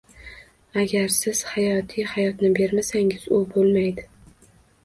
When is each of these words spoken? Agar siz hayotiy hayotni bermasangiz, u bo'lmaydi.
Agar 0.83 1.11
siz 1.15 1.41
hayotiy 1.51 2.07
hayotni 2.13 2.51
bermasangiz, 2.61 3.29
u 3.39 3.43
bo'lmaydi. 3.53 4.09